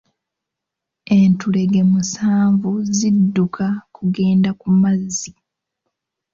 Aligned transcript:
Entulege 1.17 1.79
musaanvu 1.91 2.71
zidduka 2.97 3.65
kugenda 3.95 4.49
ku 4.59 4.67
mazzi. 4.81 5.31